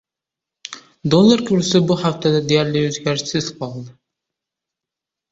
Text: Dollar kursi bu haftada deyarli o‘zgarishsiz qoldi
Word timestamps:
Dollar 1.13 1.43
kursi 1.49 1.81
bu 1.91 1.97
haftada 2.03 2.39
deyarli 2.51 2.81
o‘zgarishsiz 2.85 3.51
qoldi 3.61 3.93